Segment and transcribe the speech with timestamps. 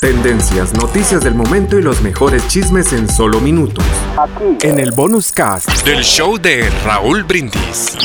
[0.00, 3.84] Tendencias, noticias del momento y los mejores chismes en solo minutos.
[4.18, 4.66] Aquí.
[4.66, 7.96] En el bonus cast del show de Raúl Brindis.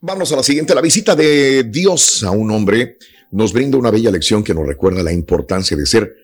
[0.00, 0.74] Vamos a la siguiente.
[0.74, 2.96] La visita de Dios a un hombre
[3.30, 6.16] nos brinda una bella lección que nos recuerda la importancia de ser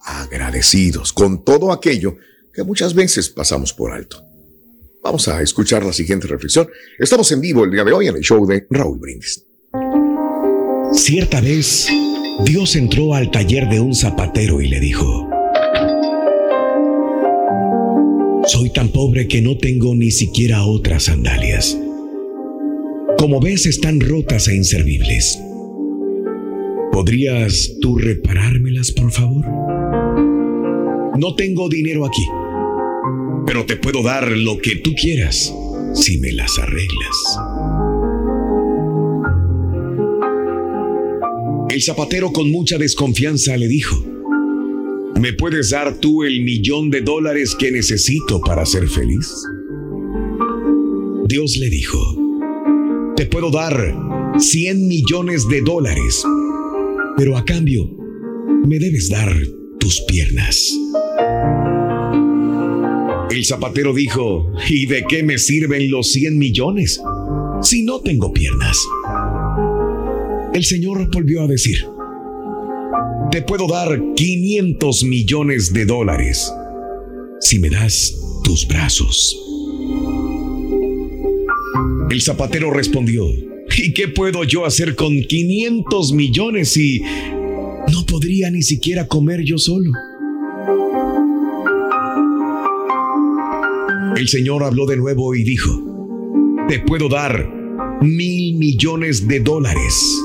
[0.00, 2.16] agradecidos con todo aquello
[2.54, 4.24] que muchas veces pasamos por alto.
[5.02, 6.68] Vamos a escuchar la siguiente reflexión.
[6.98, 9.47] Estamos en vivo el día de hoy en el show de Raúl Brindis.
[10.92, 11.88] Cierta vez,
[12.44, 15.28] Dios entró al taller de un zapatero y le dijo,
[18.46, 21.78] Soy tan pobre que no tengo ni siquiera otras sandalias.
[23.18, 25.38] Como ves, están rotas e inservibles.
[26.92, 29.44] ¿Podrías tú reparármelas, por favor?
[31.18, 32.24] No tengo dinero aquí,
[33.46, 35.52] pero te puedo dar lo que tú quieras
[35.94, 37.77] si me las arreglas.
[41.78, 44.04] El zapatero con mucha desconfianza le dijo,
[45.14, 49.32] ¿me puedes dar tú el millón de dólares que necesito para ser feliz?
[51.28, 52.00] Dios le dijo,
[53.14, 53.94] te puedo dar
[54.36, 56.24] 100 millones de dólares,
[57.16, 57.88] pero a cambio
[58.66, 59.32] me debes dar
[59.78, 60.76] tus piernas.
[63.30, 67.00] El zapatero dijo, ¿y de qué me sirven los 100 millones
[67.62, 68.76] si no tengo piernas?
[70.54, 71.84] El Señor volvió a decir,
[73.30, 76.52] te puedo dar 500 millones de dólares
[77.40, 79.38] si me das tus brazos.
[82.10, 83.26] El zapatero respondió,
[83.76, 87.02] ¿y qué puedo yo hacer con 500 millones si
[87.92, 89.92] no podría ni siquiera comer yo solo?
[94.16, 95.70] El Señor habló de nuevo y dijo,
[96.68, 97.46] te puedo dar
[98.00, 100.22] mil millones de dólares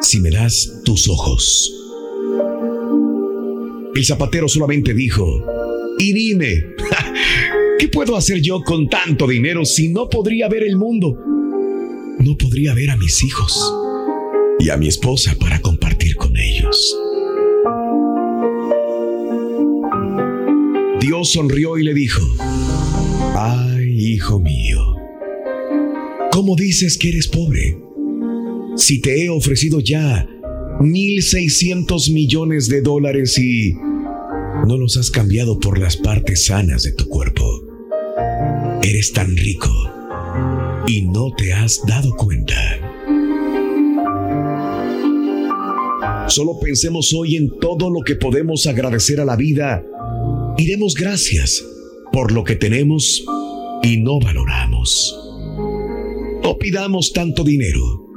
[0.00, 1.72] si me das tus ojos.
[3.94, 5.44] El zapatero solamente dijo,
[5.98, 6.64] y dime,
[7.78, 11.16] ¿qué puedo hacer yo con tanto dinero si no podría ver el mundo?
[12.18, 13.72] No podría ver a mis hijos
[14.60, 16.96] y a mi esposa para compartir con ellos.
[21.00, 22.22] Dios sonrió y le dijo,
[23.36, 24.96] ay, hijo mío,
[26.32, 27.87] ¿cómo dices que eres pobre?
[28.78, 30.26] Si te he ofrecido ya
[30.80, 33.72] 1.600 millones de dólares y
[34.66, 37.44] no los has cambiado por las partes sanas de tu cuerpo?
[38.80, 39.68] Eres tan rico
[40.86, 42.54] y no te has dado cuenta.
[46.28, 49.84] Solo pensemos hoy en todo lo que podemos agradecer a la vida
[50.56, 51.64] y demos gracias
[52.12, 53.24] por lo que tenemos
[53.82, 55.18] y no valoramos.
[56.44, 58.07] No pidamos tanto dinero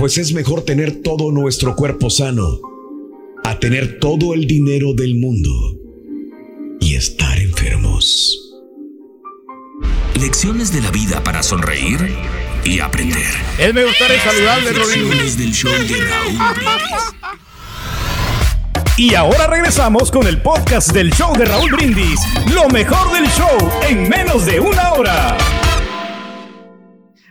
[0.00, 2.58] pues es mejor tener todo nuestro cuerpo sano
[3.44, 5.50] a tener todo el dinero del mundo
[6.80, 8.50] y estar enfermos.
[10.18, 11.98] Lecciones de la vida para sonreír
[12.64, 13.30] y aprender.
[13.58, 15.10] Es mejor estar saludable, Rodrigo.
[15.10, 16.38] del show de Raúl
[18.96, 22.20] Y ahora regresamos con el podcast del show de Raúl Brindis.
[22.54, 25.36] Lo mejor del show en menos de una hora.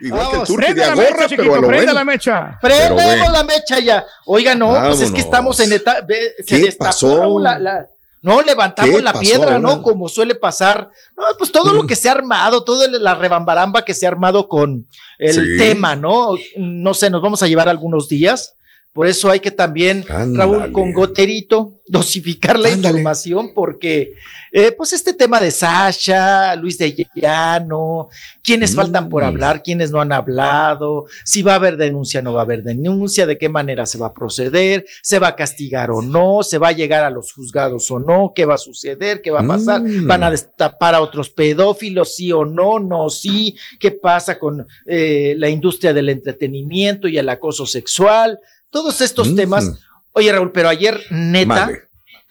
[0.02, 2.60] Igual que el turqui de agorra, pero a lo prenda la mecha.
[2.62, 4.06] Prendemos la mecha ya.
[4.26, 6.08] Oiga, no, pues es que estamos en etapa.
[6.46, 7.40] ¿Qué pasó?
[7.40, 7.88] La,
[8.22, 9.82] no, levantamos la piedra, ¿no?
[9.82, 10.90] Como suele pasar.
[11.16, 14.48] No, pues todo lo que se ha armado, toda la rebambaramba que se ha armado
[14.48, 14.86] con
[15.18, 16.36] el tema, ¿no?
[16.58, 18.56] No sé, nos vamos a llevar algunos días.
[18.92, 24.14] Por eso hay que también, Raúl, con goterito, dosificar la información, porque
[24.52, 28.10] eh, pues este tema de Sasha, Luis de Llano,
[28.44, 29.26] quiénes faltan por mm.
[29.26, 33.28] hablar, quiénes no han hablado, si va a haber denuncia, no va a haber denuncia,
[33.28, 36.70] de qué manera se va a proceder, se va a castigar o no, se va
[36.70, 39.82] a llegar a los juzgados o no, qué va a suceder, qué va a pasar,
[39.82, 40.08] mm.
[40.08, 45.36] van a destapar a otros pedófilos, sí o no, no, sí, qué pasa con eh,
[45.38, 48.40] la industria del entretenimiento y el acoso sexual
[48.70, 49.72] todos estos temas.
[50.12, 51.70] Oye, Raúl, pero ayer neta,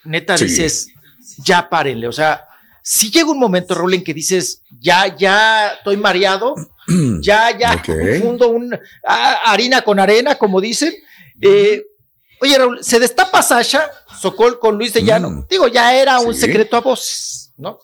[0.04, 0.88] neta dices,
[1.38, 2.44] ya párenle, o sea,
[2.82, 6.54] si llega un momento, Raúl, en que dices, ya, ya estoy mareado,
[7.20, 10.94] ya, ya, confundo un harina con arena, como dicen.
[11.40, 11.84] Eh,
[12.40, 15.30] oye, Raúl, se destapa Sasha Sokol con Luis de Llano.
[15.30, 15.46] Mm.
[15.50, 17.78] Digo, ya era un secreto a voces, ¿no?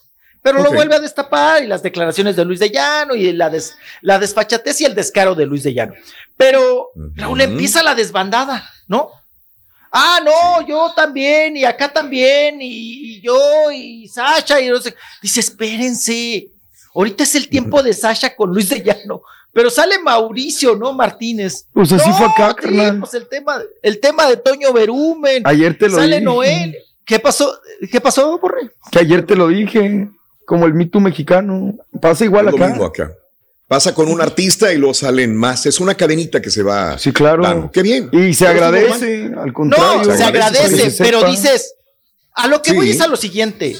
[0.44, 3.50] Pero lo vuelve a destapar y las declaraciones de Luis de Llano y la,
[4.02, 5.94] la desfachatez y el descaro de Luis de Llano.
[6.37, 9.11] Pero Raúl empieza la desbandada, ¿no?
[9.91, 14.94] Ah, no, yo también, y acá también, y, yo, y Sasha, y no sé.
[15.23, 16.49] Dice, espérense,
[16.94, 20.93] ahorita es el tiempo de Sasha con Luis de Llano, pero sale Mauricio, ¿no?
[20.93, 21.64] Martínez.
[21.73, 22.55] Pues así fue acá.
[23.00, 25.43] Pues el tema, el tema de Toño Berumen.
[25.46, 26.02] Ayer te lo dije.
[26.02, 26.76] Sale Noel.
[27.06, 27.58] ¿Qué pasó?
[27.91, 28.73] ¿Qué pasó, Borre?
[28.91, 30.08] Que ayer te lo dije,
[30.46, 31.75] como el mito mexicano.
[32.00, 32.75] Pasa igual acá.
[32.85, 33.12] acá.
[33.67, 35.64] Pasa con un artista y lo salen más.
[35.67, 36.99] Es una cadenita que se va.
[36.99, 37.70] Sí, claro.
[37.73, 38.11] Qué bien.
[38.12, 40.05] Y se agradece, al contrario.
[40.05, 41.75] No, se agradece, pero dices,
[42.35, 43.76] a lo que voy es a lo siguiente.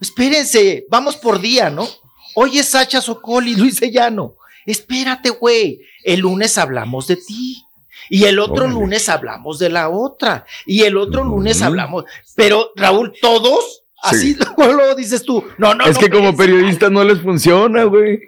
[0.00, 1.88] Espérense, vamos por día, ¿no?
[2.34, 4.36] Hoy es Sacha Sokol y Luis Sellano.
[4.66, 5.80] Espérate, güey.
[6.02, 7.62] El lunes hablamos de ti.
[8.10, 10.44] Y el otro lunes hablamos de la otra.
[10.66, 12.04] Y el otro lunes hablamos.
[12.34, 15.44] Pero, Raúl, todos, así lo dices tú.
[15.58, 18.20] No, no, Es que como periodista no les funciona, güey.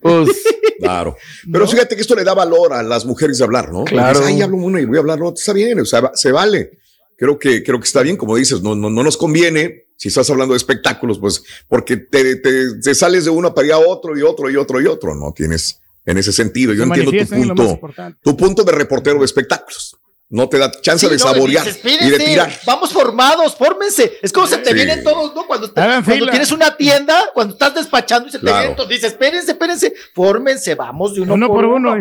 [0.00, 0.28] Pues,
[0.80, 1.16] claro.
[1.50, 3.84] Pero fíjate que esto le da valor a las mujeres de hablar, ¿no?
[3.84, 4.20] Claro.
[4.24, 6.78] Ay, hablo uno y voy a hablar, no, está bien, o sea, se vale.
[7.16, 10.28] Creo que, creo que está bien, como dices, no, no, no nos conviene, si estás
[10.28, 14.22] hablando de espectáculos, pues, porque te, te, sales de uno para ir a otro y
[14.22, 15.32] otro y otro y otro, ¿no?
[15.32, 16.74] Tienes en ese sentido.
[16.74, 17.80] Yo entiendo tu punto,
[18.22, 19.96] tu punto de reportero de espectáculos
[20.28, 22.52] no te da chance de saborear y de tirar.
[22.64, 24.18] Vamos formados, fórmense.
[24.22, 25.46] Es como se te vienen todos, ¿no?
[25.46, 29.94] Cuando, tienes una tienda, cuando estás despachando y se te vienen todos, dices, espérense, espérense,
[30.14, 31.94] fórmense, vamos de uno, por, uno.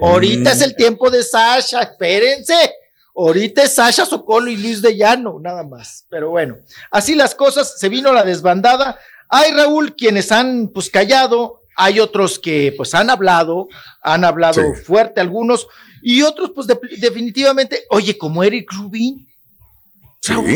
[0.00, 2.74] Ahorita es el tiempo de Sasha, espérense.
[3.16, 6.06] Ahorita es Sasha Socolo y Luis de Llano, nada más.
[6.08, 6.58] Pero bueno,
[6.92, 9.00] así las cosas, se vino la desbandada.
[9.28, 13.66] Hay Raúl, quienes han pues callado, hay otros que pues han hablado,
[14.02, 15.66] han hablado fuerte algunos.
[16.02, 19.26] Y otros, pues definitivamente, oye, como Eric Rubin,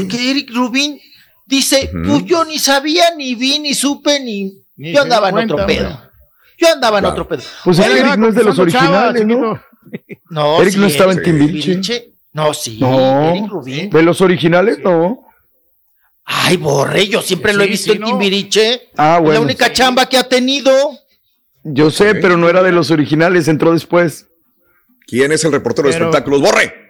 [0.09, 1.01] que Eric Rubin
[1.47, 4.53] dice, pues yo ni sabía, ni vi, ni supe, ni...
[4.77, 6.01] yo andaba en otro pedo.
[6.59, 7.43] Yo andaba en otro pedo.
[7.65, 9.61] Pues Eric no es de los originales, ¿no?
[10.31, 12.13] No, Eric no estaba en Timbiriche.
[12.33, 13.91] No, sí, Eric Rubin.
[13.91, 15.27] De los originales, no.
[16.25, 18.91] Ay, borre, yo siempre lo he visto en Timbiriche.
[18.97, 19.41] Ah, bueno.
[19.41, 20.73] La única chamba que ha tenido.
[21.65, 24.27] Yo sé, pero no era de los originales, entró después.
[25.07, 26.41] ¿Quién es el reportero de espectáculos?
[26.41, 26.83] ¡Borre!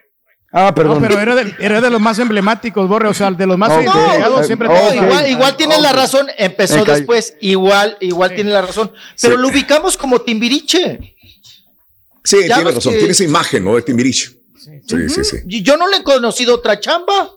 [0.52, 1.00] Ah, perdón.
[1.00, 3.70] No, pero era de, era de, los más emblemáticos, Borre, o sea, de los más
[3.72, 4.44] okay.
[4.44, 4.68] siempre.
[4.94, 9.96] igual, igual tiene la razón, empezó después, igual, igual tiene la razón, pero lo ubicamos
[9.96, 11.16] como Timbiriche.
[12.22, 13.76] Sí, tiene razón, tiene esa imagen, ¿no?
[13.76, 14.42] De Timbiriche.
[14.86, 15.62] Sí, sí, sí.
[15.62, 17.30] Yo no le he conocido otra chamba.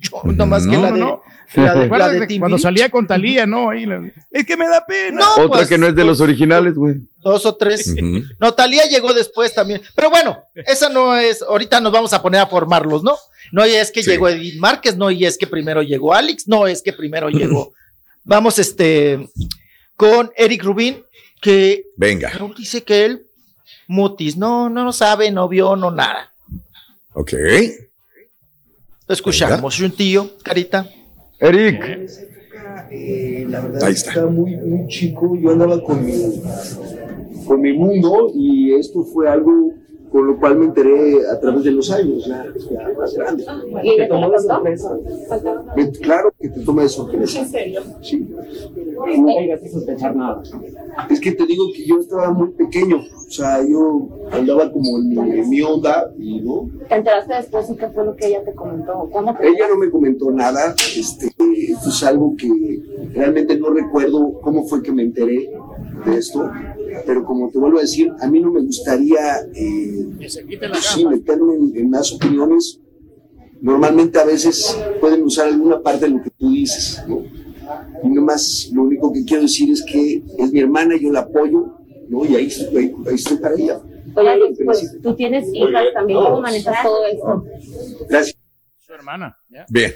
[0.00, 1.88] Yo, nomás que la de.
[1.88, 3.70] La de, cuando salía con Talía, ¿no?
[3.70, 3.86] Ahí
[4.30, 5.22] es que me da pena.
[5.32, 6.96] Otra pues, que no es de los originales, güey.
[7.22, 7.94] Dos o tres.
[8.38, 9.82] No, Talía llegó después también.
[9.94, 11.42] Pero bueno, esa no es.
[11.42, 13.16] Ahorita nos vamos a poner a formarlos, ¿no?
[13.52, 16.82] No es que llegó Edith Márquez, no y es que primero llegó Alex, no es
[16.82, 17.74] que primero llegó.
[18.24, 19.28] Vamos, este,
[19.96, 21.04] con Eric Rubin,
[21.40, 21.86] que.
[21.96, 22.32] Venga.
[22.56, 23.26] dice que él,
[23.88, 26.32] mutis, no, no lo sabe, no vio, no nada.
[27.12, 27.34] Ok.
[29.08, 30.88] Lo escuchamos, un tío, Carita.
[31.38, 32.08] Eric.
[32.90, 34.26] Eh, la verdad Ahí está.
[34.26, 36.12] muy, muy chico, yo andaba con mi,
[37.46, 39.72] con mi mundo y esto fue algo
[40.12, 42.44] con lo cual me enteré a través de los años, ya,
[42.98, 43.44] más grande.
[43.82, 44.94] ¿Y te tomó la sorpresa?
[46.02, 47.40] Claro que te toma de sorpresa.
[47.40, 47.82] ¿En serio?
[48.02, 48.28] Sí.
[48.94, 50.42] No llegaste a sospechar nada.
[51.08, 55.48] Es que te digo que yo estaba muy pequeño, o sea, yo andaba como en
[55.48, 56.70] mi, onda y no.
[56.88, 59.08] ¿Te enteraste después y qué fue lo que ella te comentó?
[59.12, 62.82] ¿Cómo te ella no me comentó nada, este, esto es algo que
[63.14, 65.50] realmente no recuerdo cómo fue que me enteré
[66.06, 66.50] de esto
[67.06, 70.06] pero como te vuelvo a decir, a mí no me gustaría eh,
[70.80, 72.78] sí, meterme en, más opiniones.
[73.60, 77.22] Normalmente a veces pueden usar alguna parte de lo que tú dices, ¿no?
[78.02, 81.78] Y nomás lo único que quiero decir es que es mi hermana, yo la apoyo,
[82.08, 82.24] ¿no?
[82.24, 83.80] Y ahí estoy, ahí estoy para ella.
[84.14, 87.44] Oye, pues tú tienes hijas también, ¿cómo manejas todo esto?
[88.08, 88.36] Gracias.
[88.86, 89.36] Su hermana,
[89.68, 89.94] Bien.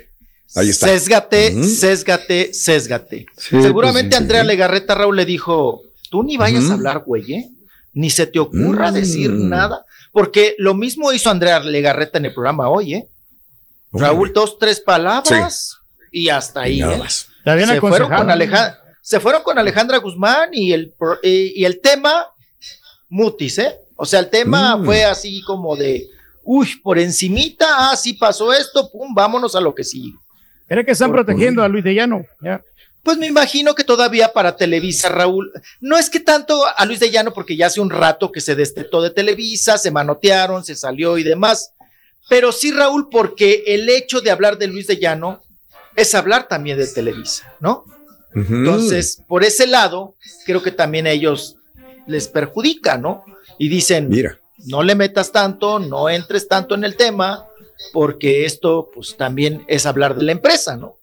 [0.54, 0.86] Ahí está.
[0.86, 3.26] Sésgate, sésgate, sésgate.
[3.36, 7.50] Seguramente pues, Andrea Legarreta Raúl le dijo, Tú ni vayas a hablar, güey, ¿eh?
[7.92, 9.48] Ni se te ocurra decir mm.
[9.48, 13.08] nada, porque lo mismo hizo Andrea Legarreta en el programa hoy, ¿eh?
[13.92, 15.78] Raúl, dos, tres palabras
[16.12, 16.82] y hasta ahí.
[16.82, 17.02] ¿eh?
[17.44, 22.26] Se fueron, con Alejandra, se fueron con Alejandra Guzmán y el, y el tema
[23.08, 23.78] mutis, ¿eh?
[23.96, 24.84] O sea, el tema mm.
[24.84, 26.08] fue así como de,
[26.42, 30.14] uy, por encimita, ah, sí pasó esto, pum, vámonos a lo que sigue.
[30.68, 32.24] Era que están protegiendo a Luis de Llano.
[32.40, 32.60] Ya.
[33.02, 37.10] Pues me imagino que todavía para Televisa, Raúl, no es que tanto a Luis de
[37.10, 41.16] Llano, porque ya hace un rato que se destetó de Televisa, se manotearon, se salió
[41.16, 41.70] y demás,
[42.28, 45.40] pero sí, Raúl, porque el hecho de hablar de Luis de Llano
[45.94, 47.84] es hablar también de Televisa, ¿no?
[48.34, 51.56] Entonces, por ese lado, creo que también a ellos
[52.06, 53.24] les perjudica, ¿no?
[53.58, 57.46] Y dicen, mira, no le metas tanto, no entres tanto en el tema,
[57.92, 60.96] porque esto, pues también es hablar de la empresa, ¿no?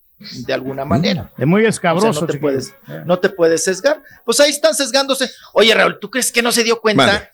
[0.46, 1.32] de alguna manera.
[1.38, 2.22] Es muy escabroso.
[2.22, 2.74] no, te puedes,
[3.06, 4.02] no te puedes sesgar.
[4.26, 5.30] Pues ahí están sesgándose.
[5.54, 7.32] Oye, Raúl, ¿tú crees que no se dio cuenta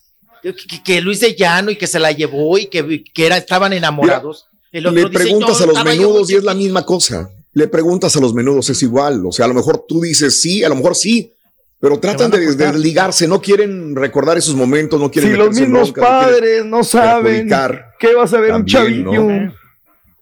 [0.84, 4.48] que, Luis de Llano y que se la llevó y que, que era, estaban enamorados?
[4.72, 7.30] le preguntas a los menudos y es la misma cosa.
[7.54, 9.26] Le preguntas a los menudos, es igual.
[9.26, 11.34] O sea, a lo mejor tú dices sí, a lo mejor sí,
[11.80, 15.32] pero tratan de desligarse, no quieren recordar esos momentos, no quieren.
[15.32, 17.50] Si los mismos padres no, saben
[17.98, 19.28] qué vas a ver un chavillo.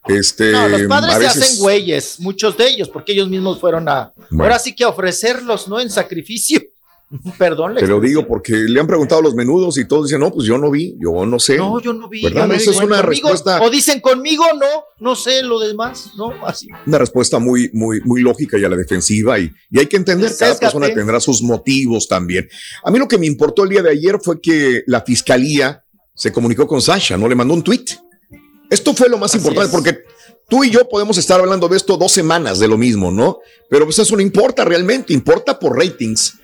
[0.07, 4.13] Este, no, los padres se hacen güeyes, muchos de ellos, porque ellos mismos fueron a.
[4.39, 5.79] Ahora sí que a ofrecerlos, ¿no?
[5.79, 6.61] En sacrificio.
[7.37, 7.75] Perdón.
[7.75, 10.45] Te lo digo porque le han preguntado a los menudos y todos dicen, no, pues
[10.45, 11.57] yo no vi, yo no sé.
[11.57, 12.23] No, yo no vi.
[12.23, 12.51] ¿Verdad?
[12.53, 13.61] Eso es una respuesta.
[13.61, 16.33] O dicen conmigo, no, no sé lo demás, ¿no?
[16.45, 16.67] Así.
[16.85, 20.31] Una respuesta muy, muy, muy lógica y a la defensiva y, y hay que entender,
[20.37, 22.49] cada persona tendrá sus motivos también.
[22.83, 25.83] A mí lo que me importó el día de ayer fue que la fiscalía
[26.13, 27.29] se comunicó con Sasha, ¿no?
[27.29, 27.85] Le mandó un tweet
[28.69, 29.99] esto fue lo más importante porque
[30.49, 33.39] tú y yo podemos estar hablando de esto dos semanas de lo mismo, ¿no?
[33.69, 36.35] Pero pues eso no importa realmente, importa por ratings.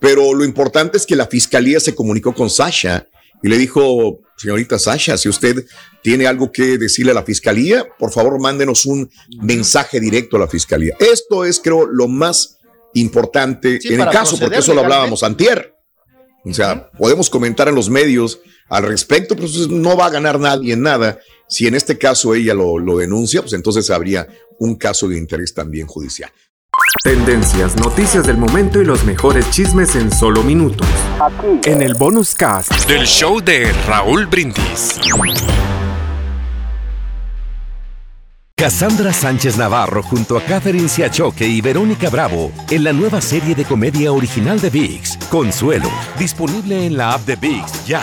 [0.00, 3.06] Pero lo importante es que la fiscalía se comunicó con Sasha
[3.42, 5.64] y le dijo, señorita Sasha, si usted
[6.02, 9.10] tiene algo que decirle a la fiscalía, por favor mándenos un
[9.42, 10.96] mensaje directo a la fiscalía.
[10.98, 12.58] Esto es, creo, lo más
[12.94, 15.74] importante en el caso, porque eso lo hablábamos antier.
[16.44, 20.72] O sea, podemos comentar en los medios al respecto, pero no va a ganar nadie
[20.74, 21.18] en nada.
[21.48, 24.28] Si en este caso ella lo, lo denuncia, pues entonces habría
[24.58, 26.30] un caso de interés también judicial.
[27.02, 30.86] Tendencias, noticias del momento y los mejores chismes en solo minutos.
[31.20, 31.60] Aquí.
[31.64, 34.98] En el bonus cast del show de Raúl Brindis.
[38.56, 43.64] Cassandra Sánchez Navarro junto a Catherine Siachoque y Verónica Bravo en la nueva serie de
[43.64, 48.02] comedia original de VIX, Consuelo, disponible en la app de VIX ya.